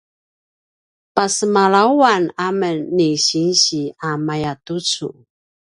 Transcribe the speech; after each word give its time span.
pasemalawan 1.15 2.23
amen 2.47 2.77
ni 2.95 3.09
sinsi 3.25 3.81
a 4.07 4.09
mayatucu 4.27 5.07